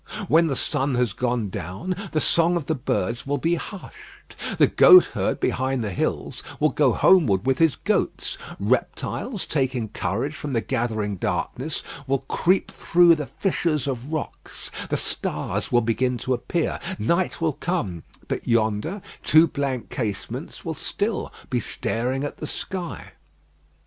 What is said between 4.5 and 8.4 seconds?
the goatherd behind the hills will go homeward with his goats;